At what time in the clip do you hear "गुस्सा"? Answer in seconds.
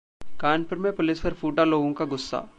2.05-2.47